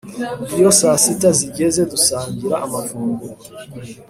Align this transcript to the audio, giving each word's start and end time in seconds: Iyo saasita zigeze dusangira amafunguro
Iyo 0.57 0.69
saasita 0.79 1.29
zigeze 1.39 1.81
dusangira 1.91 2.55
amafunguro 2.65 3.37